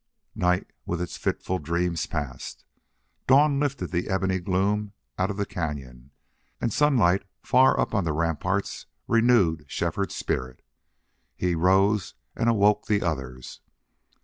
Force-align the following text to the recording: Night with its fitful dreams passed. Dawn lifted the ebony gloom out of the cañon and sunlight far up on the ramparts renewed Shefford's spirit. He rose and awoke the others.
Night 0.33 0.65
with 0.83 0.99
its 0.99 1.15
fitful 1.15 1.59
dreams 1.59 2.07
passed. 2.07 2.65
Dawn 3.27 3.59
lifted 3.59 3.91
the 3.91 4.09
ebony 4.09 4.39
gloom 4.39 4.93
out 5.19 5.29
of 5.29 5.37
the 5.37 5.45
cañon 5.45 6.09
and 6.59 6.73
sunlight 6.73 7.21
far 7.43 7.79
up 7.79 7.93
on 7.93 8.03
the 8.03 8.11
ramparts 8.11 8.87
renewed 9.07 9.63
Shefford's 9.67 10.15
spirit. 10.15 10.63
He 11.35 11.53
rose 11.53 12.15
and 12.35 12.49
awoke 12.49 12.87
the 12.87 13.03
others. 13.03 13.59